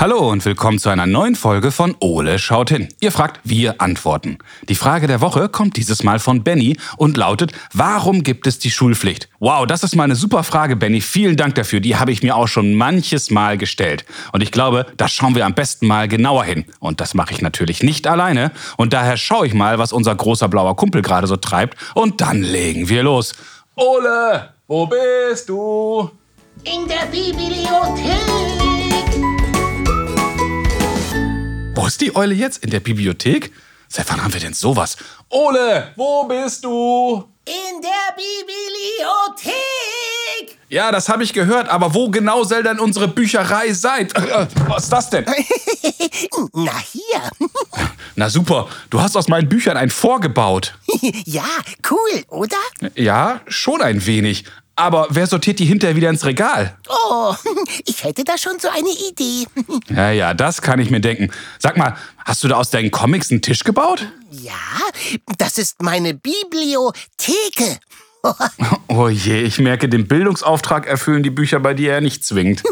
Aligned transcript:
Hallo 0.00 0.30
und 0.30 0.42
willkommen 0.46 0.78
zu 0.78 0.88
einer 0.88 1.04
neuen 1.04 1.34
Folge 1.34 1.70
von 1.70 1.94
Ole 2.00 2.38
schaut 2.38 2.70
hin. 2.70 2.88
Ihr 3.00 3.12
fragt, 3.12 3.38
wir 3.44 3.82
antworten. 3.82 4.38
Die 4.66 4.74
Frage 4.74 5.06
der 5.06 5.20
Woche 5.20 5.50
kommt 5.50 5.76
dieses 5.76 6.02
Mal 6.04 6.18
von 6.18 6.42
Benny 6.42 6.78
und 6.96 7.18
lautet, 7.18 7.52
warum 7.74 8.22
gibt 8.22 8.46
es 8.46 8.58
die 8.58 8.70
Schulpflicht? 8.70 9.28
Wow, 9.40 9.66
das 9.66 9.82
ist 9.82 9.94
mal 9.96 10.04
eine 10.04 10.16
super 10.16 10.42
Frage, 10.42 10.74
Benny. 10.74 11.02
Vielen 11.02 11.36
Dank 11.36 11.54
dafür. 11.54 11.80
Die 11.80 11.98
habe 11.98 12.12
ich 12.12 12.22
mir 12.22 12.34
auch 12.34 12.48
schon 12.48 12.76
manches 12.76 13.30
Mal 13.30 13.58
gestellt. 13.58 14.06
Und 14.32 14.42
ich 14.42 14.52
glaube, 14.52 14.86
da 14.96 15.06
schauen 15.06 15.34
wir 15.34 15.44
am 15.44 15.52
besten 15.52 15.86
mal 15.86 16.08
genauer 16.08 16.44
hin. 16.44 16.64
Und 16.78 17.02
das 17.02 17.12
mache 17.12 17.34
ich 17.34 17.42
natürlich 17.42 17.82
nicht 17.82 18.06
alleine. 18.06 18.52
Und 18.78 18.94
daher 18.94 19.18
schaue 19.18 19.46
ich 19.46 19.52
mal, 19.52 19.78
was 19.78 19.92
unser 19.92 20.14
großer 20.14 20.48
blauer 20.48 20.76
Kumpel 20.76 21.02
gerade 21.02 21.26
so 21.26 21.36
treibt. 21.36 21.76
Und 21.94 22.22
dann 22.22 22.40
legen 22.42 22.88
wir 22.88 23.02
los. 23.02 23.34
Ole, 23.74 24.48
wo 24.66 24.86
bist 24.86 25.50
du? 25.50 26.10
In 26.64 26.88
der 26.88 27.04
Bibliothek. 27.10 28.50
Ist 31.90 32.00
die 32.02 32.14
Eule 32.14 32.36
jetzt? 32.36 32.62
In 32.62 32.70
der 32.70 32.78
Bibliothek? 32.78 33.50
Seit 33.88 34.08
wann 34.08 34.22
haben 34.22 34.32
wir 34.32 34.38
denn 34.38 34.54
sowas? 34.54 34.96
Ole, 35.28 35.90
wo 35.96 36.22
bist 36.22 36.62
du? 36.62 37.24
In 37.44 37.82
der 37.82 38.14
Bibliothek. 38.14 39.56
Ja, 40.68 40.92
das 40.92 41.08
habe 41.08 41.24
ich 41.24 41.32
gehört, 41.32 41.68
aber 41.68 41.92
wo 41.92 42.08
genau 42.08 42.44
soll 42.44 42.62
denn 42.62 42.78
unsere 42.78 43.08
Bücherei 43.08 43.72
sein? 43.72 44.08
Äh, 44.14 44.46
Was 44.68 44.84
ist 44.84 44.92
das 44.92 45.10
denn? 45.10 45.24
Na 46.52 46.78
hier. 46.78 47.22
Na 48.14 48.30
super, 48.30 48.68
du 48.90 49.00
hast 49.00 49.16
aus 49.16 49.26
meinen 49.26 49.48
Büchern 49.48 49.76
ein 49.76 49.90
vorgebaut. 49.90 50.78
Ja, 51.26 51.42
cool, 51.90 52.22
oder? 52.28 52.56
Ja, 52.94 53.40
schon 53.48 53.82
ein 53.82 54.06
wenig. 54.06 54.44
Aber 54.80 55.08
wer 55.10 55.26
sortiert 55.26 55.58
die 55.58 55.66
hinterher 55.66 55.94
wieder 55.94 56.08
ins 56.08 56.24
Regal? 56.24 56.74
Oh, 56.88 57.34
ich 57.84 58.02
hätte 58.02 58.24
da 58.24 58.38
schon 58.38 58.58
so 58.58 58.68
eine 58.68 58.88
Idee. 59.10 59.46
Ja, 59.94 60.10
ja, 60.10 60.34
das 60.34 60.62
kann 60.62 60.78
ich 60.78 60.90
mir 60.90 61.00
denken. 61.00 61.30
Sag 61.58 61.76
mal, 61.76 61.96
hast 62.24 62.42
du 62.44 62.48
da 62.48 62.56
aus 62.56 62.70
deinen 62.70 62.90
Comics 62.90 63.30
einen 63.30 63.42
Tisch 63.42 63.64
gebaut? 63.64 64.06
Ja, 64.30 64.52
das 65.36 65.58
ist 65.58 65.82
meine 65.82 66.14
Bibliotheke. 66.14 67.78
Oh 68.88 69.08
je, 69.08 69.40
ich 69.40 69.58
merke, 69.58 69.88
den 69.88 70.06
Bildungsauftrag 70.06 70.86
erfüllen 70.86 71.22
die 71.22 71.30
Bücher 71.30 71.58
bei 71.58 71.72
dir 71.72 71.94
ja 71.94 72.00
nicht 72.02 72.22
zwingend. 72.22 72.62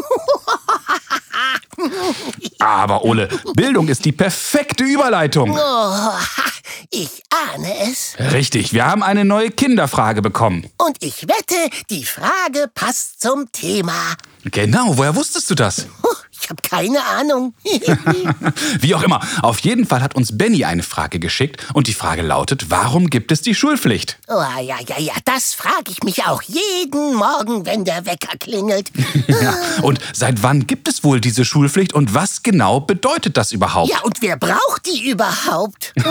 Aber 2.59 3.03
Ole, 3.05 3.27
Bildung 3.53 3.87
ist 3.87 4.05
die 4.05 4.11
perfekte 4.11 4.83
Überleitung. 4.83 5.57
Oh, 5.57 6.11
ich 6.89 7.23
ahne 7.29 7.73
es. 7.89 8.15
Richtig, 8.33 8.73
wir 8.73 8.85
haben 8.85 9.03
eine 9.03 9.25
neue 9.25 9.51
Kinderfrage 9.51 10.21
bekommen. 10.21 10.69
Und 10.77 10.97
ich 11.01 11.27
wette, 11.27 11.69
die 11.89 12.03
Frage 12.03 12.69
passt 12.73 13.21
zum 13.21 13.51
Thema. 13.51 13.93
Genau, 14.45 14.97
woher 14.97 15.15
wusstest 15.15 15.49
du 15.49 15.55
das? 15.55 15.85
Ich 16.41 16.49
habe 16.49 16.61
keine 16.61 17.03
Ahnung. 17.05 17.53
Wie 18.79 18.95
auch 18.95 19.03
immer, 19.03 19.19
auf 19.41 19.59
jeden 19.59 19.85
Fall 19.85 20.01
hat 20.01 20.15
uns 20.15 20.37
Benny 20.37 20.65
eine 20.65 20.83
Frage 20.83 21.19
geschickt 21.19 21.65
und 21.73 21.87
die 21.87 21.93
Frage 21.93 22.21
lautet, 22.21 22.69
warum 22.69 23.09
gibt 23.09 23.31
es 23.31 23.41
die 23.41 23.53
Schulpflicht? 23.55 24.17
Oh, 24.27 24.33
ja, 24.61 24.79
ja, 24.87 24.97
ja, 24.99 25.13
das 25.25 25.53
frage 25.53 25.91
ich 25.91 26.03
mich 26.03 26.23
auch 26.25 26.41
jeden 26.43 27.15
Morgen, 27.15 27.65
wenn 27.65 27.85
der 27.85 28.05
Wecker 28.05 28.37
klingelt. 28.39 28.91
Ja, 29.41 29.53
und 29.83 29.99
seit 30.13 30.43
wann 30.43 30.65
gibt 30.67 30.87
es 30.87 31.03
wohl 31.03 31.21
diese 31.21 31.45
Schulpflicht 31.45 31.93
und 31.93 32.13
was 32.13 32.41
genau 32.43 32.79
bedeutet 32.79 33.37
das 33.37 33.51
überhaupt? 33.51 33.89
Ja, 33.89 33.99
und 34.01 34.21
wer 34.21 34.37
braucht 34.37 34.85
die 34.85 35.09
überhaupt? 35.09 35.93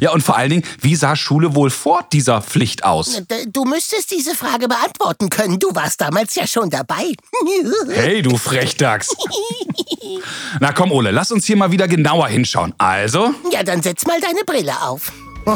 Ja, 0.00 0.10
und 0.12 0.22
vor 0.22 0.36
allen 0.36 0.50
Dingen, 0.50 0.62
wie 0.80 0.96
sah 0.96 1.14
Schule 1.16 1.54
wohl 1.54 1.70
vor 1.70 2.04
dieser 2.12 2.42
Pflicht 2.42 2.84
aus? 2.84 3.20
D- 3.30 3.46
Du 3.52 3.64
müsstest 3.64 4.10
diese 4.10 4.34
Frage 4.34 4.66
beantworten 4.68 5.28
können. 5.30 5.58
Du 5.58 5.74
warst 5.74 6.00
damals 6.00 6.34
ja 6.34 6.46
schon 6.46 6.70
dabei. 6.70 7.12
Hey, 7.90 8.22
du 8.22 8.36
Frechdachs. 8.36 9.08
Na 10.60 10.72
komm, 10.72 10.92
Ole, 10.92 11.10
lass 11.10 11.32
uns 11.32 11.44
hier 11.46 11.56
mal 11.56 11.70
wieder 11.72 11.88
genauer 11.88 12.28
hinschauen. 12.28 12.74
Also, 12.78 13.34
Ja, 13.50 13.62
dann 13.62 13.82
setz 13.82 14.06
mal 14.06 14.20
deine 14.20 14.44
Brille 14.44 14.72
auf. 14.82 15.12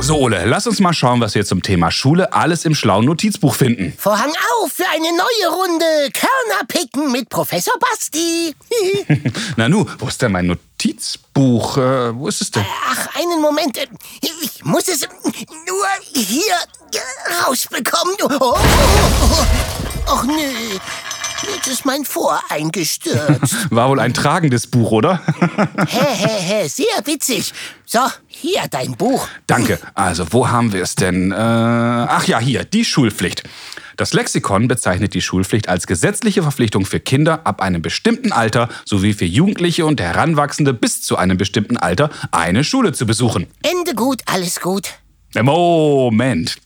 so 0.00 0.16
Ole, 0.18 0.44
lass 0.44 0.66
uns 0.66 0.80
mal 0.80 0.92
schauen, 0.92 1.20
was 1.20 1.34
wir 1.34 1.44
zum 1.44 1.62
Thema 1.62 1.90
Schule 1.90 2.32
alles 2.32 2.64
im 2.64 2.74
schlauen 2.74 3.04
Notizbuch 3.06 3.54
finden. 3.54 3.92
Vorhang 3.98 4.30
auf 4.62 4.72
für 4.72 4.86
eine 4.88 5.08
neue 5.08 5.56
Runde 5.56 5.84
Körner 6.12 6.64
picken 6.68 7.10
mit 7.10 7.28
Professor 7.28 7.74
Basti. 7.80 8.54
Na 9.56 9.68
nu, 9.68 9.86
wo 9.98 10.06
ist 10.08 10.20
denn 10.22 10.32
mein 10.32 10.46
Notizbuch? 10.46 11.78
Äh, 11.78 12.14
wo 12.16 12.28
ist 12.28 12.40
es 12.42 12.50
denn? 12.50 12.64
Ach, 12.86 13.08
einen 13.16 13.40
Moment. 13.40 13.78
Muss 14.64 14.88
es 14.88 15.02
nur 15.66 15.86
hier 16.14 16.56
rausbekommen. 17.44 18.16
Oh, 18.22 18.28
oh, 18.40 18.56
oh. 18.56 20.12
Och 20.12 20.24
nö. 20.24 20.78
Jetzt 21.54 21.66
ist 21.66 21.84
mein 21.84 22.04
Vor 22.04 22.40
eingestürzt. 22.48 23.70
War 23.70 23.88
wohl 23.88 24.00
ein 24.00 24.14
tragendes 24.14 24.66
Buch, 24.66 24.92
oder? 24.92 25.20
Hä, 25.86 26.06
hä, 26.14 26.40
hä, 26.40 26.68
sehr 26.68 26.86
witzig. 27.04 27.52
So, 27.86 28.00
hier 28.26 28.62
dein 28.70 28.96
Buch. 28.96 29.28
Danke. 29.46 29.78
Also, 29.94 30.26
wo 30.30 30.48
haben 30.48 30.72
wir 30.72 30.82
es 30.82 30.94
denn? 30.94 31.32
Äh, 31.32 31.34
ach 31.34 32.26
ja, 32.26 32.38
hier, 32.38 32.64
die 32.64 32.84
Schulpflicht. 32.84 33.44
Das 33.96 34.12
Lexikon 34.12 34.66
bezeichnet 34.66 35.14
die 35.14 35.22
Schulpflicht 35.22 35.68
als 35.68 35.86
gesetzliche 35.86 36.42
Verpflichtung 36.42 36.84
für 36.84 36.98
Kinder 36.98 37.46
ab 37.46 37.62
einem 37.62 37.80
bestimmten 37.80 38.32
Alter 38.32 38.68
sowie 38.84 39.12
für 39.12 39.24
Jugendliche 39.24 39.86
und 39.86 40.00
Heranwachsende 40.00 40.74
bis 40.74 41.02
zu 41.02 41.16
einem 41.16 41.36
bestimmten 41.36 41.76
Alter 41.76 42.10
eine 42.32 42.64
Schule 42.64 42.92
zu 42.92 43.06
besuchen. 43.06 43.46
Ende 43.62 43.94
gut, 43.94 44.22
alles 44.26 44.60
gut. 44.60 44.88
Moment. 45.40 46.56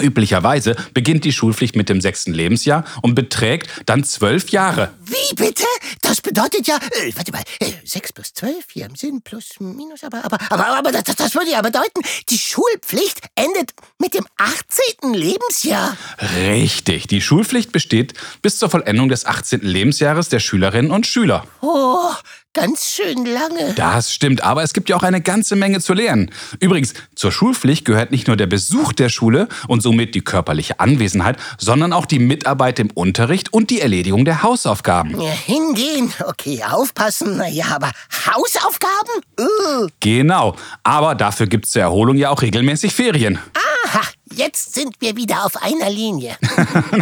Üblicherweise 0.00 0.74
beginnt 0.94 1.24
die 1.24 1.32
Schulpflicht 1.32 1.76
mit 1.76 1.88
dem 1.88 2.00
sechsten 2.00 2.32
Lebensjahr 2.32 2.84
und 3.02 3.14
beträgt 3.14 3.68
dann 3.86 4.04
zwölf 4.04 4.48
Jahre. 4.50 4.90
Wie 5.04 5.34
bitte? 5.34 5.64
Das 6.00 6.22
bedeutet 6.22 6.66
ja, 6.66 6.76
äh, 6.76 7.12
warte 7.14 7.30
mal, 7.30 7.42
äh, 7.60 7.72
6 7.84 8.12
plus 8.14 8.32
12, 8.32 8.64
hier 8.72 8.86
im 8.86 8.96
Sinn, 8.96 9.20
plus, 9.22 9.60
minus, 9.60 10.02
aber, 10.02 10.24
aber, 10.24 10.38
aber, 10.50 10.78
aber 10.78 10.92
das, 10.92 11.04
das 11.16 11.34
würde 11.34 11.50
ja 11.50 11.60
bedeuten, 11.60 12.00
die 12.30 12.38
Schulpflicht 12.38 13.20
endet 13.34 13.72
mit 13.98 14.14
dem 14.14 14.26
18. 14.38 15.12
Lebensjahr. 15.12 15.96
Richtig, 16.36 17.06
die 17.06 17.20
Schulpflicht 17.20 17.72
besteht 17.72 18.14
bis 18.40 18.58
zur 18.58 18.70
Vollendung 18.70 19.08
des 19.08 19.26
18. 19.26 19.60
Lebensjahres 19.60 20.30
der 20.30 20.40
Schülerinnen 20.40 20.90
und 20.90 21.06
Schüler. 21.06 21.46
Oh, 21.60 22.10
ganz 22.54 22.90
schön 22.90 23.24
lange. 23.24 23.74
Das 23.74 24.12
stimmt, 24.12 24.42
aber 24.44 24.62
es 24.62 24.72
gibt 24.72 24.88
ja 24.88 24.96
auch 24.96 25.02
eine 25.02 25.20
ganze 25.20 25.56
Menge 25.56 25.80
zu 25.80 25.94
lernen. 25.94 26.30
Übrigens, 26.60 26.94
zur 27.14 27.32
Schulpflicht 27.32 27.84
gehört 27.84 28.10
nicht 28.10 28.26
nur 28.26 28.36
der 28.36 28.46
Besuch 28.46 28.92
der 28.92 29.08
Schule 29.08 29.48
und 29.68 29.82
somit 29.82 30.14
die 30.14 30.20
körperliche 30.20 30.78
Anwesenheit, 30.80 31.36
sondern 31.58 31.92
auch 31.92 32.06
die 32.06 32.18
Mitarbeit 32.18 32.78
im 32.78 32.90
Unterricht 32.90 33.52
und 33.52 33.70
die 33.70 33.80
Erledigung 33.80 34.24
der 34.24 34.42
Hausaufgaben. 34.42 35.20
Ja, 35.20 35.30
hingehen, 35.30 36.12
okay, 36.26 36.62
aufpassen, 36.68 37.36
naja, 37.38 37.66
aber 37.70 37.90
Hausaufgaben? 38.26 39.22
Uh. 39.40 39.88
Genau, 40.00 40.56
aber 40.82 41.14
dafür 41.14 41.46
gibt 41.46 41.66
es 41.66 41.72
zur 41.72 41.82
Erholung 41.82 42.16
ja 42.16 42.30
auch 42.30 42.42
regelmäßig 42.42 42.92
Ferien. 42.92 43.38
Aha, 43.84 44.02
jetzt 44.34 44.74
sind 44.74 44.94
wir 45.00 45.16
wieder 45.16 45.44
auf 45.44 45.62
einer 45.62 45.90
Linie. 45.90 46.36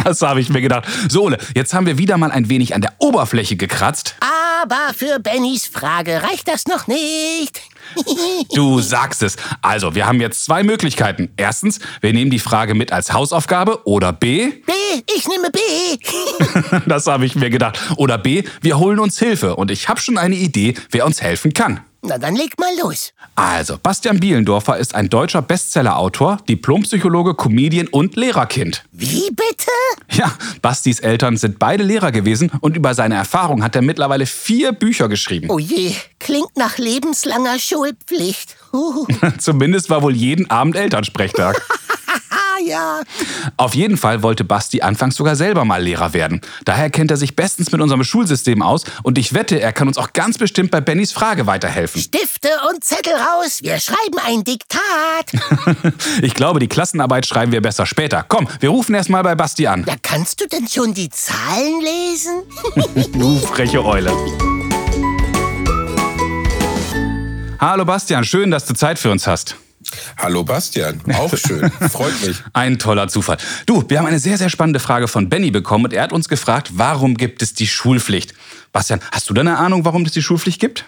Das 0.03 0.21
habe 0.21 0.41
ich 0.41 0.49
mir 0.49 0.61
gedacht. 0.61 0.85
So, 1.09 1.23
Ole, 1.23 1.37
jetzt 1.55 1.73
haben 1.73 1.85
wir 1.85 1.97
wieder 1.97 2.17
mal 2.17 2.31
ein 2.31 2.49
wenig 2.49 2.73
an 2.75 2.81
der 2.81 2.93
Oberfläche 2.97 3.55
gekratzt. 3.55 4.15
Aber 4.63 4.93
für 4.93 5.19
Bennys 5.19 5.65
Frage 5.67 6.23
reicht 6.23 6.47
das 6.47 6.65
noch 6.65 6.87
nicht. 6.87 7.61
Du 8.53 8.79
sagst 8.79 9.23
es. 9.23 9.35
Also, 9.61 9.95
wir 9.95 10.05
haben 10.05 10.21
jetzt 10.21 10.45
zwei 10.45 10.63
Möglichkeiten. 10.63 11.31
Erstens, 11.35 11.79
wir 11.99 12.13
nehmen 12.13 12.31
die 12.31 12.39
Frage 12.39 12.73
mit 12.73 12.91
als 12.91 13.11
Hausaufgabe 13.13 13.85
oder 13.85 14.13
B, 14.13 14.49
B, 14.49 14.71
ich 15.15 15.27
nehme 15.27 15.49
B. 15.51 15.59
das 16.87 17.07
habe 17.07 17.25
ich 17.25 17.35
mir 17.35 17.49
gedacht, 17.49 17.79
oder 17.97 18.17
B, 18.17 18.43
wir 18.61 18.77
holen 18.77 18.99
uns 18.99 19.19
Hilfe 19.19 19.55
und 19.55 19.71
ich 19.71 19.89
habe 19.89 19.99
schon 19.99 20.17
eine 20.17 20.35
Idee, 20.35 20.75
wer 20.91 21.05
uns 21.05 21.21
helfen 21.21 21.53
kann. 21.53 21.81
Na, 22.03 22.17
dann 22.17 22.35
leg 22.35 22.57
mal 22.59 22.71
los. 22.81 23.13
Also, 23.35 23.77
Bastian 23.77 24.19
Bielendorfer 24.19 24.77
ist 24.77 24.95
ein 24.95 25.07
deutscher 25.07 25.43
Bestsellerautor, 25.43 26.37
Diplompsychologe, 26.49 27.35
Comedian 27.35 27.87
und 27.87 28.15
Lehrerkind. 28.15 28.83
Wie 28.91 29.29
bitte? 29.29 29.71
Ja, 30.09 30.35
Bastis 30.63 30.99
Eltern 30.99 31.37
sind 31.37 31.59
beide 31.59 31.83
Lehrer 31.83 32.11
gewesen 32.11 32.51
und 32.61 32.75
über 32.75 32.95
seine 32.95 33.15
Erfahrung 33.15 33.63
hat 33.63 33.75
er 33.75 33.83
mittlerweile 33.83 34.25
vier 34.25 34.71
Bücher 34.71 35.09
geschrieben. 35.09 35.51
Oh 35.51 35.59
je, 35.59 35.93
klingt 36.19 36.57
nach 36.57 36.79
lebenslanger 36.79 37.59
Schulpflicht. 37.59 38.55
Zumindest 39.37 39.91
war 39.91 40.01
wohl 40.01 40.15
jeden 40.15 40.49
Abend 40.49 40.75
Elternsprechtag. 40.75 41.61
ja. 42.65 43.01
Auf 43.57 43.75
jeden 43.75 43.97
Fall 43.97 44.23
wollte 44.23 44.43
Basti 44.43 44.81
anfangs 44.81 45.15
sogar 45.15 45.35
selber 45.35 45.65
mal 45.65 45.81
Lehrer 45.81 46.13
werden. 46.13 46.41
Daher 46.65 46.89
kennt 46.89 47.11
er 47.11 47.17
sich 47.17 47.35
bestens 47.35 47.71
mit 47.71 47.81
unserem 47.81 48.03
Schulsystem 48.03 48.61
aus 48.61 48.83
und 49.03 49.17
ich 49.17 49.33
wette, 49.33 49.59
er 49.59 49.73
kann 49.73 49.87
uns 49.87 49.97
auch 49.97 50.13
ganz 50.13 50.37
bestimmt 50.37 50.71
bei 50.71 50.81
Bennys 50.81 51.11
Frage 51.11 51.47
weiterhelfen. 51.47 52.01
Stifte 52.01 52.49
und 52.69 52.83
Zettel 52.83 53.13
raus, 53.13 53.59
wir 53.61 53.79
schreiben 53.79 54.19
ein 54.25 54.43
Diktat. 54.43 55.91
Ich 56.21 56.33
glaube, 56.33 56.59
die 56.59 56.67
Klassenarbeit 56.67 57.25
schreiben 57.25 57.51
wir 57.51 57.61
besser 57.61 57.85
später. 57.85 58.25
Komm, 58.27 58.47
wir 58.59 58.69
rufen 58.69 58.95
erst 58.95 59.09
mal 59.09 59.23
bei 59.23 59.35
Basti 59.35 59.67
an. 59.67 59.85
Ja, 59.87 59.95
kannst 60.01 60.41
du 60.41 60.47
denn 60.47 60.67
schon 60.67 60.93
die 60.93 61.09
Zahlen 61.09 61.81
lesen? 61.81 62.43
Du 63.21 63.39
freche 63.39 63.83
Eule. 63.83 64.11
Hallo 67.59 67.85
Bastian, 67.85 68.23
schön, 68.23 68.51
dass 68.51 68.65
du 68.65 68.73
Zeit 68.73 68.97
für 68.97 69.11
uns 69.11 69.27
hast. 69.27 69.55
Hallo 70.17 70.43
Bastian, 70.43 71.01
auch 71.13 71.35
schön, 71.35 71.71
freut 71.91 72.25
mich. 72.25 72.37
Ein 72.53 72.79
toller 72.79 73.07
Zufall. 73.07 73.37
Du, 73.65 73.83
wir 73.87 73.99
haben 73.99 74.05
eine 74.05 74.19
sehr, 74.19 74.37
sehr 74.37 74.49
spannende 74.49 74.79
Frage 74.79 75.07
von 75.07 75.29
Benny 75.29 75.51
bekommen 75.51 75.85
und 75.85 75.93
er 75.93 76.03
hat 76.03 76.13
uns 76.13 76.29
gefragt, 76.29 76.71
warum 76.73 77.15
gibt 77.15 77.41
es 77.41 77.53
die 77.53 77.67
Schulpflicht? 77.67 78.33
Bastian, 78.71 79.01
hast 79.11 79.29
du 79.29 79.33
da 79.33 79.41
eine 79.41 79.57
Ahnung, 79.57 79.85
warum 79.85 80.03
es 80.03 80.11
die 80.11 80.21
Schulpflicht 80.21 80.59
gibt? 80.59 80.85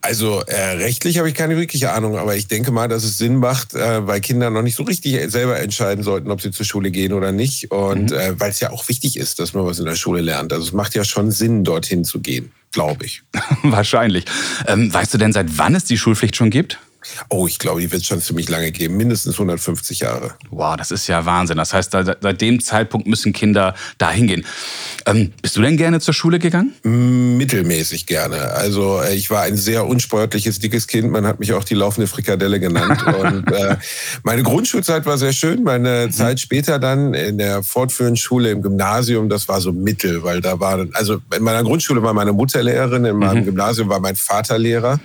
Also 0.00 0.42
äh, 0.46 0.76
rechtlich 0.76 1.18
habe 1.18 1.28
ich 1.28 1.34
keine 1.34 1.56
wirkliche 1.56 1.90
Ahnung, 1.90 2.16
aber 2.16 2.36
ich 2.36 2.46
denke 2.46 2.70
mal, 2.70 2.88
dass 2.88 3.02
es 3.02 3.18
Sinn 3.18 3.36
macht, 3.36 3.74
äh, 3.74 4.06
weil 4.06 4.20
Kinder 4.20 4.48
noch 4.48 4.62
nicht 4.62 4.76
so 4.76 4.84
richtig 4.84 5.30
selber 5.30 5.58
entscheiden 5.58 6.04
sollten, 6.04 6.30
ob 6.30 6.40
sie 6.40 6.52
zur 6.52 6.64
Schule 6.64 6.90
gehen 6.92 7.12
oder 7.12 7.32
nicht. 7.32 7.72
Und 7.72 8.12
mhm. 8.12 8.16
äh, 8.16 8.40
weil 8.40 8.50
es 8.50 8.60
ja 8.60 8.70
auch 8.70 8.88
wichtig 8.88 9.16
ist, 9.16 9.40
dass 9.40 9.54
man 9.54 9.66
was 9.66 9.80
in 9.80 9.86
der 9.86 9.96
Schule 9.96 10.20
lernt. 10.20 10.52
Also 10.52 10.64
es 10.64 10.72
macht 10.72 10.94
ja 10.94 11.04
schon 11.04 11.32
Sinn, 11.32 11.64
dorthin 11.64 12.04
zu 12.04 12.20
gehen, 12.20 12.52
glaube 12.72 13.06
ich. 13.06 13.22
Wahrscheinlich. 13.64 14.24
Ähm, 14.66 14.92
weißt 14.92 15.12
du 15.14 15.18
denn, 15.18 15.32
seit 15.32 15.58
wann 15.58 15.74
es 15.74 15.84
die 15.84 15.98
Schulpflicht 15.98 16.36
schon 16.36 16.50
gibt? 16.50 16.78
Oh, 17.28 17.46
ich 17.46 17.58
glaube, 17.58 17.80
die 17.80 17.90
wird 17.92 18.02
es 18.02 18.08
schon 18.08 18.20
ziemlich 18.20 18.48
lange 18.48 18.72
geben, 18.72 18.96
mindestens 18.96 19.34
150 19.34 20.00
Jahre. 20.00 20.34
Wow, 20.50 20.76
das 20.76 20.90
ist 20.90 21.06
ja 21.06 21.24
Wahnsinn. 21.24 21.56
Das 21.56 21.72
heißt, 21.72 21.92
seit 21.92 22.40
dem 22.40 22.60
Zeitpunkt 22.60 23.06
müssen 23.06 23.32
Kinder 23.32 23.74
da 23.98 24.10
hingehen. 24.10 24.44
Ähm, 25.06 25.32
bist 25.40 25.56
du 25.56 25.62
denn 25.62 25.76
gerne 25.76 26.00
zur 26.00 26.12
Schule 26.12 26.38
gegangen? 26.38 26.72
Mittelmäßig 26.82 28.06
gerne. 28.06 28.52
Also 28.52 29.00
äh, 29.00 29.14
ich 29.14 29.30
war 29.30 29.42
ein 29.42 29.56
sehr 29.56 29.86
unsportliches, 29.86 30.58
dickes 30.58 30.88
Kind. 30.88 31.10
Man 31.10 31.26
hat 31.26 31.38
mich 31.38 31.52
auch 31.52 31.64
die 31.64 31.74
laufende 31.74 32.08
Frikadelle 32.08 32.58
genannt. 32.58 33.00
Und 33.06 33.50
äh, 33.52 33.76
meine 34.24 34.42
Grundschulzeit 34.42 35.06
war 35.06 35.18
sehr 35.18 35.32
schön. 35.32 35.62
Meine 35.62 36.06
mhm. 36.06 36.12
Zeit 36.12 36.40
später 36.40 36.78
dann 36.78 37.14
in 37.14 37.38
der 37.38 37.62
fortführenden 37.62 38.16
Schule 38.16 38.50
im 38.50 38.62
Gymnasium, 38.62 39.28
das 39.28 39.48
war 39.48 39.60
so 39.60 39.72
mittel, 39.72 40.24
weil 40.24 40.40
da 40.40 40.58
war, 40.58 40.84
also 40.94 41.20
in 41.34 41.42
meiner 41.42 41.62
Grundschule 41.62 42.02
war 42.02 42.12
meine 42.12 42.32
Mutter 42.32 42.62
Lehrerin, 42.62 43.04
in 43.04 43.16
meinem 43.16 43.40
mhm. 43.40 43.44
Gymnasium 43.44 43.88
war 43.88 44.00
mein 44.00 44.16
Vater 44.16 44.58
Lehrer. 44.58 44.98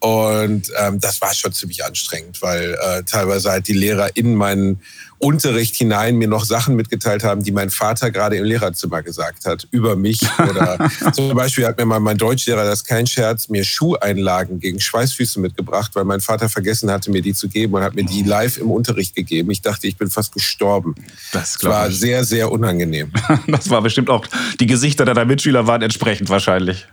Und 0.00 0.70
ähm, 0.78 1.00
das 1.00 1.20
war 1.20 1.34
schon 1.34 1.52
ziemlich 1.52 1.84
anstrengend, 1.84 2.40
weil 2.40 2.78
äh, 2.80 3.02
teilweise 3.02 3.50
halt 3.50 3.66
die 3.66 3.72
Lehrer 3.72 4.16
in 4.16 4.34
meinen 4.34 4.80
Unterricht 5.18 5.74
hinein 5.74 6.16
mir 6.16 6.28
noch 6.28 6.44
Sachen 6.44 6.76
mitgeteilt 6.76 7.24
haben, 7.24 7.42
die 7.42 7.50
mein 7.50 7.70
Vater 7.70 8.10
gerade 8.10 8.36
im 8.36 8.44
Lehrerzimmer 8.44 9.02
gesagt 9.02 9.46
hat 9.46 9.66
über 9.70 9.96
mich. 9.96 10.20
Oder 10.48 10.78
zum 11.12 11.34
Beispiel 11.34 11.66
hat 11.66 11.76
mir 11.78 11.86
mal 11.86 12.00
mein 12.00 12.16
Deutschlehrer, 12.16 12.64
das 12.64 12.80
ist 12.80 12.84
kein 12.86 13.06
Scherz, 13.06 13.48
mir 13.48 13.64
Schuheinlagen 13.64 14.60
gegen 14.60 14.80
Schweißfüße 14.80 15.40
mitgebracht, 15.40 15.92
weil 15.94 16.04
mein 16.04 16.20
Vater 16.20 16.48
vergessen 16.48 16.90
hatte, 16.90 17.10
mir 17.10 17.22
die 17.22 17.34
zu 17.34 17.48
geben 17.48 17.74
und 17.74 17.82
hat 17.82 17.94
mir 17.94 18.04
die 18.04 18.22
live 18.22 18.58
im 18.58 18.70
Unterricht 18.70 19.14
gegeben. 19.14 19.50
Ich 19.50 19.62
dachte, 19.62 19.86
ich 19.86 19.96
bin 19.96 20.10
fast 20.10 20.32
gestorben. 20.32 20.94
Das, 21.32 21.54
das 21.54 21.64
war 21.64 21.88
ich. 21.88 21.98
sehr, 21.98 22.24
sehr 22.24 22.50
unangenehm. 22.50 23.12
Das 23.46 23.70
war 23.70 23.82
bestimmt 23.82 24.10
auch, 24.10 24.26
die 24.60 24.66
Gesichter 24.66 25.04
deiner 25.04 25.24
Mitschüler 25.24 25.66
waren 25.66 25.82
entsprechend 25.82 26.28
wahrscheinlich. 26.28 26.86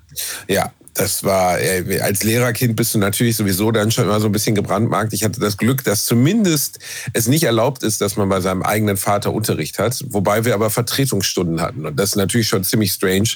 Ja, 0.48 0.72
das 0.96 1.26
war, 1.26 1.58
als 2.02 2.24
Lehrerkind 2.24 2.78
bist 2.78 2.96
du 2.96 3.00
natürlich 3.00 3.36
sowieso 3.36 3.70
dann 3.72 3.92
schon 3.92 4.06
immer 4.06 4.22
so 4.22 4.28
ein 4.28 4.32
bisschen 4.32 4.56
gebrandmarkt. 4.56 5.12
Ich 5.12 5.26
hatte 5.26 5.42
das 5.42 5.58
Glück, 5.58 5.84
dass 5.84 6.06
zumindest 6.06 6.80
es 7.12 7.28
nicht 7.28 7.44
erlaubt 7.44 7.84
ist, 7.84 8.00
dass 8.00 8.15
man 8.18 8.30
bei 8.30 8.42
seinem 8.42 8.64
eigenen 8.64 8.98
Vater 8.98 9.34
Unterricht 9.34 9.80
hat, 9.80 10.04
wobei 10.10 10.46
wir 10.46 10.54
aber 10.54 10.70
Vertretungsstunden 10.70 11.62
hatten. 11.62 11.86
Und 11.86 12.00
das 12.00 12.12
ist 12.12 12.16
natürlich 12.16 12.48
schon 12.48 12.64
ziemlich 12.64 12.92
strange, 12.92 13.30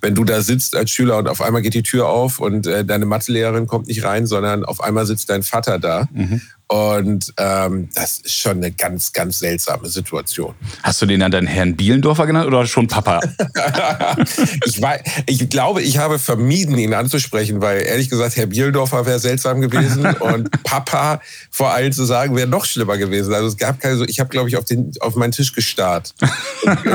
wenn 0.00 0.14
du 0.14 0.24
da 0.24 0.40
sitzt 0.42 0.76
als 0.76 0.90
Schüler 0.90 1.18
und 1.18 1.28
auf 1.28 1.42
einmal 1.42 1.62
geht 1.62 1.74
die 1.74 1.82
Tür 1.82 2.08
auf 2.08 2.40
und 2.40 2.66
äh, 2.66 2.84
deine 2.84 3.06
Mathelehrerin 3.06 3.66
kommt 3.66 3.88
nicht 3.88 4.04
rein, 4.04 4.26
sondern 4.26 4.64
auf 4.64 4.82
einmal 4.82 5.06
sitzt 5.06 5.30
dein 5.30 5.42
Vater 5.42 5.78
da. 5.78 6.08
Mhm. 6.12 6.40
Und 6.70 7.34
ähm, 7.36 7.88
das 7.96 8.18
ist 8.20 8.32
schon 8.32 8.58
eine 8.58 8.70
ganz, 8.70 9.12
ganz 9.12 9.40
seltsame 9.40 9.88
Situation. 9.88 10.54
Hast 10.84 11.02
du 11.02 11.06
den 11.06 11.18
dann 11.18 11.32
deinen 11.32 11.48
Herrn 11.48 11.74
Bielendorfer 11.74 12.28
genannt 12.28 12.46
oder 12.46 12.64
schon 12.64 12.86
Papa? 12.86 13.18
ich, 14.64 14.80
war, 14.80 15.00
ich 15.26 15.50
glaube, 15.50 15.82
ich 15.82 15.98
habe 15.98 16.20
vermieden, 16.20 16.78
ihn 16.78 16.94
anzusprechen, 16.94 17.60
weil 17.60 17.82
ehrlich 17.82 18.08
gesagt, 18.08 18.36
Herr 18.36 18.46
Bielendorfer 18.46 19.04
wäre 19.04 19.18
seltsam 19.18 19.60
gewesen 19.60 20.06
und 20.20 20.62
Papa 20.62 21.20
vor 21.50 21.72
allem 21.72 21.90
zu 21.90 22.04
sagen, 22.04 22.36
wäre 22.36 22.46
noch 22.46 22.64
schlimmer 22.64 22.98
gewesen. 22.98 23.34
Also 23.34 23.48
es 23.48 23.56
gab 23.56 23.80
keine 23.80 23.96
so, 23.96 24.04
ich 24.04 24.19
habe, 24.20 24.30
glaube 24.30 24.48
ich, 24.48 24.56
auf, 24.56 24.64
den, 24.64 24.92
auf 25.00 25.16
meinen 25.16 25.32
Tisch 25.32 25.52
gestarrt. 25.52 26.14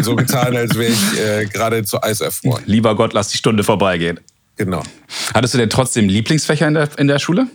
So 0.01 0.15
getan, 0.15 0.55
als 0.55 0.75
wäre 0.75 0.91
ich 0.91 1.19
äh, 1.19 1.45
gerade 1.45 1.83
zu 1.83 2.01
Eis 2.01 2.21
erfroren. 2.21 2.63
Lieber 2.65 2.95
Gott, 2.95 3.13
lass 3.13 3.29
die 3.29 3.37
Stunde 3.37 3.63
vorbeigehen. 3.63 4.19
Genau. 4.55 4.83
Hattest 5.33 5.53
du 5.53 5.57
denn 5.57 5.69
trotzdem 5.69 6.07
Lieblingsfächer 6.07 6.67
in 6.67 6.75
der, 6.75 6.89
in 6.97 7.07
der 7.07 7.19
Schule? 7.19 7.47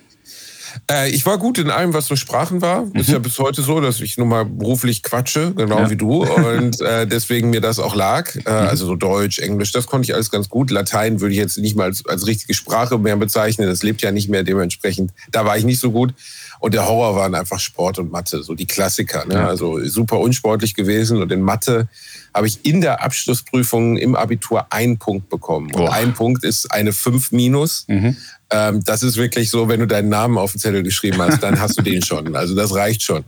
Äh, 0.91 1.11
ich 1.11 1.27
war 1.27 1.39
gut 1.39 1.59
in 1.59 1.71
allem, 1.71 1.95
was 1.95 2.07
so 2.07 2.17
Sprachen 2.17 2.61
war. 2.63 2.87
Mhm. 2.87 2.93
Ist 2.95 3.11
ja 3.11 3.19
bis 3.19 3.39
heute 3.39 3.63
so, 3.63 3.81
dass 3.81 4.01
ich 4.01 4.19
nun 4.19 4.29
mal 4.29 4.45
beruflich 4.45 5.03
quatsche, 5.03 5.53
genau 5.55 5.81
ja. 5.81 5.91
wie 5.91 5.97
du. 5.97 6.25
Und 6.25 6.81
äh, 6.81 7.07
deswegen 7.07 7.51
mir 7.51 7.61
das 7.61 7.79
auch 7.79 7.95
lag. 7.95 8.35
Äh, 8.35 8.41
mhm. 8.41 8.47
Also 8.47 8.87
so 8.87 8.97
Deutsch, 8.97 9.39
Englisch, 9.39 9.73
das 9.73 9.87
konnte 9.87 10.07
ich 10.07 10.15
alles 10.15 10.31
ganz 10.31 10.49
gut. 10.49 10.71
Latein 10.71 11.21
würde 11.21 11.33
ich 11.33 11.39
jetzt 11.39 11.59
nicht 11.59 11.77
mal 11.77 11.85
als, 11.85 12.07
als 12.07 12.27
richtige 12.27 12.55
Sprache 12.55 12.99
mehr 12.99 13.17
bezeichnen. 13.17 13.69
Das 13.69 13.83
lebt 13.83 14.03
ja 14.03 14.13
nicht 14.13 14.29
mehr 14.29 14.43
dementsprechend. 14.43 15.13
Da 15.31 15.45
war 15.45 15.57
ich 15.57 15.65
nicht 15.65 15.81
so 15.81 15.91
gut. 15.91 16.15
Und 16.61 16.75
der 16.75 16.87
Horror 16.87 17.17
waren 17.17 17.35
einfach 17.35 17.59
Sport 17.59 17.99
und 17.99 18.13
Mathe, 18.13 18.43
so 18.43 18.55
die 18.55 18.67
Klassiker. 18.67 19.25
Ne? 19.25 19.35
Ja. 19.35 19.47
Also 19.47 19.83
super 19.87 20.21
unsportlich 20.21 20.75
gewesen. 20.75 21.21
Und 21.23 21.33
in 21.33 21.41
Mathe 21.41 21.89
habe 22.35 22.47
ich 22.47 22.65
in 22.65 22.81
der 22.81 23.03
Abschlussprüfung 23.03 23.97
im 23.97 24.15
Abitur 24.15 24.67
einen 24.71 24.99
Punkt 24.99 25.31
bekommen. 25.31 25.67
Und 25.67 25.87
Boah. 25.87 25.93
ein 25.93 26.13
Punkt 26.13 26.45
ist 26.45 26.71
eine 26.71 26.93
5 26.93 27.33
minus. 27.33 27.87
Mhm. 27.89 28.17
Ähm, 28.51 28.83
das 28.85 29.03
ist 29.03 29.17
wirklich 29.17 29.51
so, 29.51 29.69
wenn 29.69 29.81
du 29.81 29.87
deinen 29.87 30.09
Namen 30.09 30.39
auf 30.39 30.53
den 30.53 30.59
Zettel 30.59 30.83
geschrieben 30.83 31.21
hast, 31.23 31.43
dann 31.43 31.61
hast 31.61 31.79
du 31.79 31.83
den 31.83 32.03
schon. 32.03 32.35
Also 32.35 32.55
das 32.55 32.75
reicht 32.75 33.03
schon. 33.03 33.25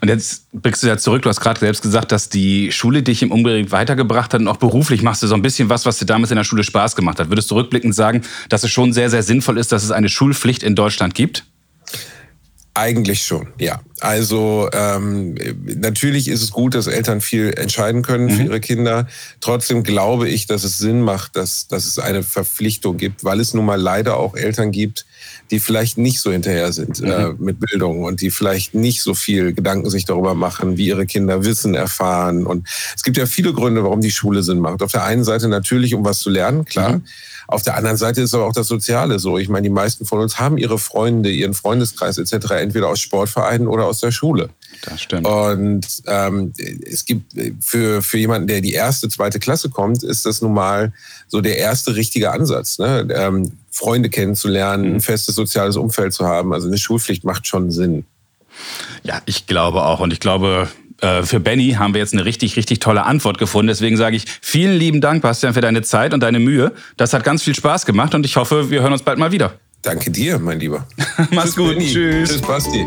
Und 0.00 0.08
jetzt 0.08 0.46
blickst 0.52 0.82
du 0.82 0.88
ja 0.88 0.96
zurück. 0.98 1.22
Du 1.22 1.28
hast 1.28 1.40
gerade 1.40 1.58
selbst 1.58 1.82
gesagt, 1.82 2.12
dass 2.12 2.28
die 2.28 2.70
Schule 2.72 3.02
dich 3.02 3.22
im 3.22 3.32
Umgang 3.32 3.70
weitergebracht 3.70 4.34
hat 4.34 4.40
und 4.40 4.48
auch 4.48 4.58
beruflich 4.58 5.02
machst 5.02 5.22
du 5.22 5.26
so 5.26 5.34
ein 5.34 5.42
bisschen 5.42 5.68
was, 5.68 5.86
was 5.86 5.98
dir 5.98 6.06
damals 6.06 6.30
in 6.30 6.36
der 6.36 6.44
Schule 6.44 6.64
Spaß 6.64 6.96
gemacht 6.96 7.18
hat. 7.18 7.30
Würdest 7.30 7.50
du 7.50 7.54
rückblickend 7.54 7.94
sagen, 7.94 8.22
dass 8.48 8.62
es 8.62 8.70
schon 8.70 8.92
sehr, 8.92 9.10
sehr 9.10 9.22
sinnvoll 9.22 9.58
ist, 9.58 9.72
dass 9.72 9.84
es 9.84 9.90
eine 9.90 10.08
Schulpflicht 10.08 10.62
in 10.62 10.74
Deutschland 10.74 11.14
gibt? 11.14 11.44
Eigentlich 12.76 13.22
schon, 13.22 13.48
ja. 13.58 13.80
Also 14.00 14.68
ähm, 14.74 15.34
natürlich 15.64 16.28
ist 16.28 16.42
es 16.42 16.50
gut, 16.50 16.74
dass 16.74 16.86
Eltern 16.86 17.22
viel 17.22 17.54
entscheiden 17.56 18.02
können 18.02 18.28
für 18.28 18.42
mhm. 18.42 18.48
ihre 18.48 18.60
Kinder. 18.60 19.08
Trotzdem 19.40 19.82
glaube 19.82 20.28
ich, 20.28 20.46
dass 20.46 20.62
es 20.62 20.76
Sinn 20.76 21.00
macht, 21.00 21.36
dass, 21.36 21.68
dass 21.68 21.86
es 21.86 21.98
eine 21.98 22.22
Verpflichtung 22.22 22.98
gibt, 22.98 23.24
weil 23.24 23.40
es 23.40 23.54
nun 23.54 23.64
mal 23.64 23.80
leider 23.80 24.18
auch 24.18 24.36
Eltern 24.36 24.72
gibt, 24.72 25.06
die 25.50 25.58
vielleicht 25.58 25.96
nicht 25.96 26.20
so 26.20 26.30
hinterher 26.30 26.70
sind 26.74 27.00
mhm. 27.00 27.10
äh, 27.10 27.32
mit 27.38 27.60
Bildung 27.60 28.04
und 28.04 28.20
die 28.20 28.30
vielleicht 28.30 28.74
nicht 28.74 29.00
so 29.00 29.14
viel 29.14 29.54
Gedanken 29.54 29.88
sich 29.88 30.04
darüber 30.04 30.34
machen, 30.34 30.76
wie 30.76 30.88
ihre 30.88 31.06
Kinder 31.06 31.46
Wissen 31.46 31.74
erfahren. 31.74 32.44
Und 32.46 32.68
es 32.94 33.02
gibt 33.02 33.16
ja 33.16 33.24
viele 33.24 33.54
Gründe, 33.54 33.84
warum 33.84 34.02
die 34.02 34.12
Schule 34.12 34.42
Sinn 34.42 34.58
macht. 34.58 34.82
Auf 34.82 34.92
der 34.92 35.04
einen 35.04 35.24
Seite 35.24 35.48
natürlich, 35.48 35.94
um 35.94 36.04
was 36.04 36.18
zu 36.18 36.28
lernen, 36.28 36.66
klar. 36.66 36.96
Mhm. 36.98 37.04
Auf 37.48 37.62
der 37.62 37.76
anderen 37.76 37.96
Seite 37.96 38.22
ist 38.22 38.34
aber 38.34 38.46
auch 38.46 38.52
das 38.52 38.66
Soziale 38.66 39.18
so. 39.18 39.38
Ich 39.38 39.48
meine, 39.48 39.62
die 39.62 39.72
meisten 39.72 40.04
von 40.04 40.20
uns 40.20 40.38
haben 40.38 40.58
ihre 40.58 40.78
Freunde, 40.78 41.30
ihren 41.30 41.54
Freundeskreis 41.54 42.18
etc. 42.18 42.50
entweder 42.52 42.88
aus 42.88 43.00
Sportvereinen 43.00 43.68
oder 43.68 43.86
aus 43.86 44.00
der 44.00 44.10
Schule. 44.10 44.50
Das 44.82 45.00
stimmt. 45.02 45.26
Und 45.26 45.86
ähm, 46.06 46.52
es 46.90 47.04
gibt 47.04 47.32
für, 47.60 48.02
für 48.02 48.18
jemanden, 48.18 48.48
der 48.48 48.60
die 48.60 48.72
erste, 48.72 49.08
zweite 49.08 49.38
Klasse 49.38 49.70
kommt, 49.70 50.02
ist 50.02 50.26
das 50.26 50.42
nun 50.42 50.54
mal 50.54 50.92
so 51.28 51.40
der 51.40 51.58
erste 51.58 51.96
richtige 51.96 52.32
Ansatz. 52.32 52.78
Ne? 52.78 53.06
Ähm, 53.10 53.52
Freunde 53.70 54.08
kennenzulernen, 54.08 54.96
ein 54.96 55.00
festes 55.00 55.34
soziales 55.34 55.76
Umfeld 55.76 56.14
zu 56.14 56.26
haben. 56.26 56.52
Also 56.52 56.66
eine 56.66 56.78
Schulpflicht 56.78 57.24
macht 57.24 57.46
schon 57.46 57.70
Sinn. 57.70 58.04
Ja, 59.02 59.20
ich 59.26 59.46
glaube 59.46 59.84
auch. 59.84 60.00
Und 60.00 60.12
ich 60.12 60.20
glaube, 60.20 60.68
äh, 61.00 61.22
für 61.22 61.40
Benny 61.40 61.72
haben 61.72 61.94
wir 61.94 62.00
jetzt 62.00 62.12
eine 62.12 62.24
richtig, 62.24 62.56
richtig 62.56 62.80
tolle 62.80 63.04
Antwort 63.04 63.38
gefunden. 63.38 63.68
Deswegen 63.68 63.96
sage 63.96 64.16
ich 64.16 64.24
vielen 64.40 64.78
lieben 64.78 65.00
Dank, 65.00 65.22
Bastian, 65.22 65.54
für 65.54 65.60
deine 65.60 65.82
Zeit 65.82 66.14
und 66.14 66.20
deine 66.20 66.38
Mühe. 66.38 66.72
Das 66.96 67.12
hat 67.12 67.24
ganz 67.24 67.42
viel 67.42 67.54
Spaß 67.54 67.86
gemacht 67.86 68.14
und 68.14 68.24
ich 68.24 68.36
hoffe, 68.36 68.70
wir 68.70 68.82
hören 68.82 68.92
uns 68.92 69.02
bald 69.02 69.18
mal 69.18 69.32
wieder. 69.32 69.54
Danke 69.82 70.10
dir, 70.10 70.38
mein 70.38 70.58
Lieber. 70.58 70.86
Mach's 71.30 71.54
Tschüss, 71.54 71.56
gut. 71.56 71.68
Benny. 71.74 71.92
Tschüss. 71.92 72.30
Tschüss, 72.30 72.42
Basti. 72.42 72.86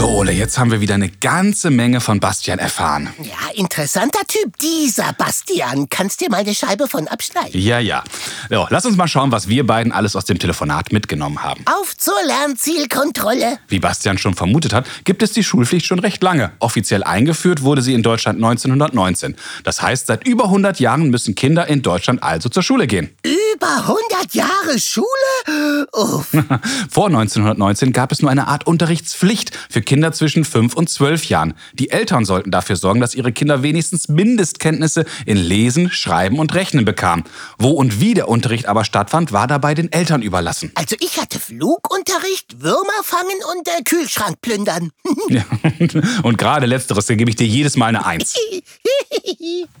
So, 0.00 0.08
Ole, 0.08 0.32
jetzt 0.32 0.58
haben 0.58 0.70
wir 0.70 0.80
wieder 0.80 0.94
eine 0.94 1.10
ganze 1.10 1.68
Menge 1.68 2.00
von 2.00 2.20
Bastian 2.20 2.58
erfahren. 2.58 3.10
Ja, 3.22 3.52
interessanter 3.54 4.20
Typ, 4.26 4.56
dieser 4.56 5.12
Bastian. 5.12 5.90
Kannst 5.90 6.22
dir 6.22 6.30
mal 6.30 6.38
eine 6.38 6.54
Scheibe 6.54 6.88
von 6.88 7.06
abschneiden? 7.06 7.60
Ja, 7.60 7.80
ja. 7.80 8.02
So, 8.48 8.66
lass 8.70 8.86
uns 8.86 8.96
mal 8.96 9.08
schauen, 9.08 9.30
was 9.30 9.48
wir 9.48 9.66
beiden 9.66 9.92
alles 9.92 10.16
aus 10.16 10.24
dem 10.24 10.38
Telefonat 10.38 10.90
mitgenommen 10.90 11.42
haben. 11.42 11.62
Auf 11.66 11.98
zur 11.98 12.14
Lernzielkontrolle. 12.26 13.58
Wie 13.68 13.78
Bastian 13.78 14.16
schon 14.16 14.32
vermutet 14.32 14.72
hat, 14.72 14.86
gibt 15.04 15.22
es 15.22 15.32
die 15.32 15.44
Schulpflicht 15.44 15.84
schon 15.84 15.98
recht 15.98 16.22
lange. 16.22 16.52
Offiziell 16.60 17.04
eingeführt 17.04 17.60
wurde 17.62 17.82
sie 17.82 17.92
in 17.92 18.02
Deutschland 18.02 18.38
1919. 18.38 19.36
Das 19.64 19.82
heißt, 19.82 20.06
seit 20.06 20.26
über 20.26 20.44
100 20.44 20.80
Jahren 20.80 21.10
müssen 21.10 21.34
Kinder 21.34 21.66
in 21.66 21.82
Deutschland 21.82 22.22
also 22.22 22.48
zur 22.48 22.62
Schule 22.62 22.86
gehen. 22.86 23.10
Über 23.54 23.76
100 23.76 24.34
Jahre 24.34 24.78
Schule? 24.78 25.86
Uff. 25.92 26.28
Vor 26.90 27.06
1919 27.06 27.92
gab 27.92 28.12
es 28.12 28.22
nur 28.22 28.30
eine 28.30 28.48
Art 28.48 28.66
Unterrichtspflicht 28.66 29.56
für 29.68 29.80
Kinder 29.80 30.12
zwischen 30.12 30.44
5 30.44 30.74
und 30.74 30.90
12 30.90 31.26
Jahren. 31.26 31.54
Die 31.72 31.90
Eltern 31.90 32.24
sollten 32.24 32.50
dafür 32.50 32.76
sorgen, 32.76 33.00
dass 33.00 33.14
ihre 33.14 33.32
Kinder 33.32 33.62
wenigstens 33.62 34.08
Mindestkenntnisse 34.08 35.04
in 35.26 35.36
Lesen, 35.36 35.90
Schreiben 35.90 36.38
und 36.38 36.54
Rechnen 36.54 36.84
bekamen. 36.84 37.24
Wo 37.58 37.70
und 37.70 38.00
wie 38.00 38.14
der 38.14 38.28
Unterricht 38.28 38.66
aber 38.66 38.84
stattfand, 38.84 39.32
war 39.32 39.46
dabei 39.46 39.74
den 39.74 39.90
Eltern 39.90 40.22
überlassen. 40.22 40.70
Also 40.74 40.96
ich 41.00 41.18
hatte 41.18 41.38
Flugunterricht, 41.38 42.60
Würmer 42.60 43.02
fangen 43.02 43.38
und 43.56 43.68
äh, 43.68 43.82
Kühlschrank 43.84 44.40
plündern. 44.42 44.90
ja. 45.28 45.44
Und 46.22 46.38
gerade 46.38 46.66
letzteres, 46.66 47.06
da 47.06 47.14
gebe 47.14 47.30
ich 47.30 47.36
dir 47.36 47.46
jedes 47.46 47.76
Mal 47.76 47.86
eine 47.86 48.04
Eins. 48.04 48.34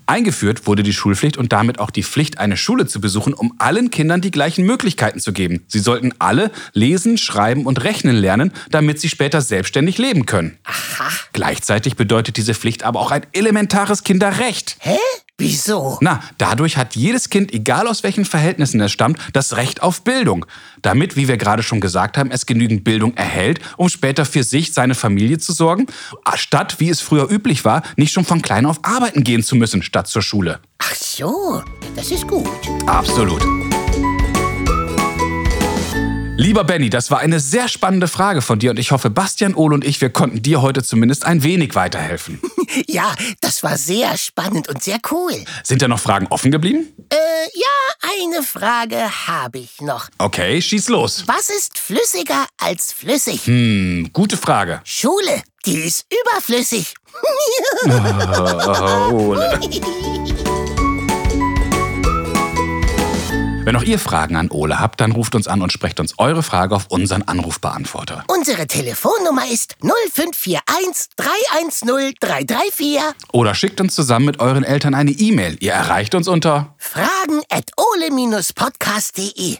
Eingeführt 0.06 0.66
wurde 0.66 0.82
die 0.82 0.92
Schulpflicht 0.92 1.36
und 1.36 1.52
damit 1.52 1.78
auch 1.78 1.90
die 1.90 2.02
Pflicht, 2.02 2.38
eine 2.38 2.56
Schule 2.56 2.86
zu 2.86 3.00
besuchen, 3.00 3.34
um 3.34 3.54
allen 3.60 3.90
Kindern 3.90 4.20
die 4.20 4.30
gleichen 4.30 4.64
Möglichkeiten 4.64 5.20
zu 5.20 5.32
geben. 5.32 5.64
Sie 5.68 5.78
sollten 5.78 6.12
alle 6.18 6.50
lesen, 6.72 7.18
schreiben 7.18 7.66
und 7.66 7.82
rechnen 7.84 8.16
lernen, 8.16 8.52
damit 8.70 9.00
sie 9.00 9.08
später 9.08 9.40
selbstständig 9.40 9.98
leben 9.98 10.26
können. 10.26 10.58
Aha. 10.64 11.08
Gleichzeitig 11.40 11.96
bedeutet 11.96 12.36
diese 12.36 12.52
Pflicht 12.52 12.82
aber 12.82 13.00
auch 13.00 13.12
ein 13.12 13.24
elementares 13.32 14.04
Kinderrecht. 14.04 14.76
Hä? 14.80 14.98
Wieso? 15.38 15.96
Na, 16.02 16.20
dadurch 16.36 16.76
hat 16.76 16.96
jedes 16.96 17.30
Kind, 17.30 17.54
egal 17.54 17.88
aus 17.88 18.02
welchen 18.02 18.26
Verhältnissen 18.26 18.78
es 18.82 18.92
stammt, 18.92 19.18
das 19.32 19.56
Recht 19.56 19.82
auf 19.82 20.04
Bildung. 20.04 20.44
Damit, 20.82 21.16
wie 21.16 21.28
wir 21.28 21.38
gerade 21.38 21.62
schon 21.62 21.80
gesagt 21.80 22.18
haben, 22.18 22.30
es 22.30 22.44
genügend 22.44 22.84
Bildung 22.84 23.16
erhält, 23.16 23.58
um 23.78 23.88
später 23.88 24.26
für 24.26 24.44
sich, 24.44 24.74
seine 24.74 24.94
Familie 24.94 25.38
zu 25.38 25.54
sorgen, 25.54 25.86
statt, 26.34 26.74
wie 26.76 26.90
es 26.90 27.00
früher 27.00 27.30
üblich 27.30 27.64
war, 27.64 27.84
nicht 27.96 28.12
schon 28.12 28.26
von 28.26 28.42
klein 28.42 28.66
auf 28.66 28.80
arbeiten 28.82 29.24
gehen 29.24 29.42
zu 29.42 29.56
müssen, 29.56 29.82
statt 29.82 30.08
zur 30.08 30.20
Schule. 30.20 30.60
Ach 30.76 30.94
so, 30.94 31.62
das 31.96 32.10
ist 32.10 32.28
gut. 32.28 32.50
Absolut. 32.84 33.42
Lieber 36.40 36.64
Benny, 36.64 36.88
das 36.88 37.10
war 37.10 37.18
eine 37.18 37.38
sehr 37.38 37.68
spannende 37.68 38.08
Frage 38.08 38.40
von 38.40 38.58
dir 38.58 38.70
und 38.70 38.78
ich 38.78 38.92
hoffe, 38.92 39.10
Bastian, 39.10 39.54
Ole 39.54 39.74
und 39.74 39.84
ich, 39.84 40.00
wir 40.00 40.08
konnten 40.08 40.40
dir 40.40 40.62
heute 40.62 40.82
zumindest 40.82 41.26
ein 41.26 41.42
wenig 41.42 41.74
weiterhelfen. 41.74 42.40
Ja, 42.86 43.16
das 43.40 43.64
war 43.64 43.76
sehr 43.76 44.16
spannend 44.16 44.68
und 44.68 44.80
sehr 44.80 45.00
cool. 45.10 45.32
Sind 45.64 45.82
da 45.82 45.88
noch 45.88 45.98
Fragen 45.98 46.28
offen 46.28 46.52
geblieben? 46.52 46.86
Äh, 47.10 47.16
ja, 47.52 48.14
eine 48.14 48.44
Frage 48.44 49.26
habe 49.26 49.58
ich 49.58 49.80
noch. 49.80 50.08
Okay, 50.18 50.62
schieß 50.62 50.88
los. 50.88 51.24
Was 51.26 51.50
ist 51.50 51.76
flüssiger 51.76 52.46
als 52.58 52.92
flüssig? 52.92 53.44
Hm, 53.46 54.10
gute 54.12 54.36
Frage. 54.36 54.80
Schule, 54.84 55.42
die 55.66 55.78
ist 55.78 56.06
überflüssig. 56.22 56.94
Oh, 59.12 59.30
Ole. 59.30 59.60
Wenn 63.62 63.76
auch 63.76 63.82
ihr 63.82 63.98
Fragen 63.98 64.36
an 64.36 64.50
Ole 64.50 64.80
habt, 64.80 65.00
dann 65.02 65.12
ruft 65.12 65.34
uns 65.34 65.46
an 65.46 65.60
und 65.60 65.70
sprecht 65.70 66.00
uns 66.00 66.18
eure 66.18 66.42
Frage 66.42 66.74
auf 66.74 66.86
unseren 66.88 67.22
Anrufbeantworter. 67.22 68.24
Unsere 68.28 68.66
Telefonnummer 68.66 69.42
ist 69.52 69.76
0541 69.82 71.08
310 71.16 72.14
334. 72.20 72.98
Oder 73.32 73.54
schickt 73.54 73.80
uns 73.82 73.94
zusammen 73.94 74.24
mit 74.24 74.40
euren 74.40 74.64
Eltern 74.64 74.94
eine 74.94 75.10
E-Mail. 75.10 75.58
Ihr 75.60 75.72
erreicht 75.72 76.14
uns 76.14 76.26
unter 76.26 76.74
Fragen 76.78 77.42
at 77.50 77.70
ole-podcast.de. 77.76 79.58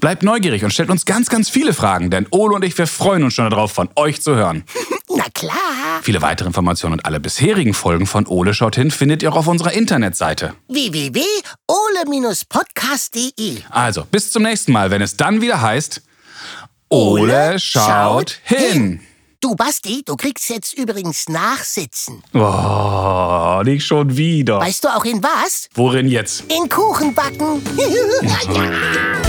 Bleibt 0.00 0.24
neugierig 0.24 0.64
und 0.64 0.72
stellt 0.72 0.90
uns 0.90 1.04
ganz, 1.04 1.28
ganz 1.28 1.48
viele 1.48 1.72
Fragen, 1.72 2.10
denn 2.10 2.26
Ole 2.30 2.56
und 2.56 2.64
ich, 2.64 2.76
wir 2.76 2.88
freuen 2.88 3.22
uns 3.22 3.34
schon 3.34 3.48
darauf, 3.48 3.70
von 3.70 3.88
euch 3.94 4.20
zu 4.22 4.34
hören. 4.34 4.64
Na 5.16 5.24
klar. 5.34 5.54
Viele 6.02 6.22
weitere 6.22 6.46
Informationen 6.46 6.92
und 6.94 7.04
alle 7.06 7.18
bisherigen 7.20 7.74
Folgen 7.74 8.06
von 8.06 8.26
Ole 8.26 8.54
schaut 8.54 8.76
hin 8.76 8.90
findet 8.90 9.22
ihr 9.22 9.30
auch 9.32 9.36
auf 9.36 9.46
unserer 9.48 9.72
Internetseite. 9.72 10.54
www.ole-podcast.de. 10.68 13.62
Also, 13.70 14.04
bis 14.04 14.30
zum 14.30 14.42
nächsten 14.44 14.72
Mal, 14.72 14.90
wenn 14.90 15.02
es 15.02 15.16
dann 15.16 15.40
wieder 15.40 15.60
heißt 15.60 16.02
Ole 16.88 17.58
schaut 17.58 18.38
hin. 18.44 19.00
Du, 19.40 19.54
Basti, 19.54 20.02
du 20.04 20.16
kriegst 20.16 20.48
jetzt 20.50 20.74
übrigens 20.76 21.28
Nachsitzen. 21.28 22.22
Oh, 22.34 23.62
nicht 23.64 23.86
schon 23.86 24.16
wieder. 24.16 24.58
Weißt 24.60 24.84
du 24.84 24.88
auch 24.88 25.04
in 25.04 25.22
was? 25.22 25.68
Worin 25.74 26.08
jetzt? 26.08 26.44
In 26.52 26.68
Kuchenbacken. 26.68 27.62